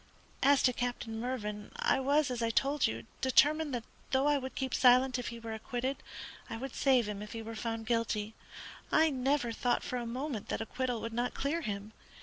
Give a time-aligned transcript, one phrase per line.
[0.41, 4.55] As to Captain Mervyn, I was, as I told you, determined that though I would
[4.55, 5.95] keep silent if he were acquitted,
[6.49, 8.33] I would save him if he were found guilty.
[8.91, 11.93] I never thought for a moment that acquittal would not clear him.